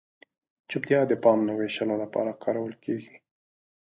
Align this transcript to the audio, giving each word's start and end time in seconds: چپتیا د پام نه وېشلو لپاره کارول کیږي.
چپتیا 0.69 0.99
د 1.07 1.13
پام 1.23 1.39
نه 1.47 1.53
وېشلو 1.59 1.95
لپاره 2.03 2.39
کارول 2.43 2.73
کیږي. 2.83 3.15